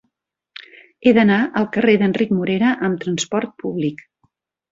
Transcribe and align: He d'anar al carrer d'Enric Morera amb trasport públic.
He 1.03 1.11
d'anar 1.17 1.37
al 1.61 1.67
carrer 1.75 1.93
d'Enric 2.03 2.33
Morera 2.37 2.73
amb 2.89 2.99
trasport 3.05 3.53
públic. 3.65 4.05